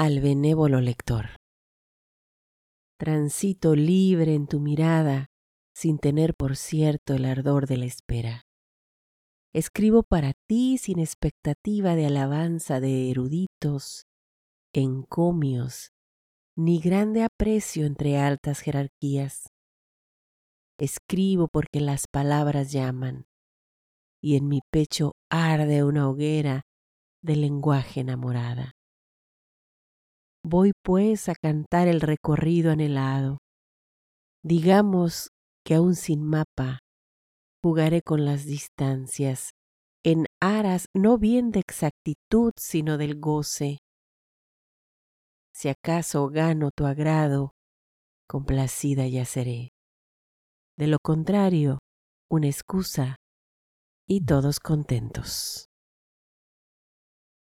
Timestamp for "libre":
3.74-4.34